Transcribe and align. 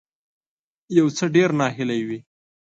یو 0.97 1.07
څه 1.17 1.25
ډیر 1.35 1.49
ناهیلی 1.59 2.01
وي 2.07 2.19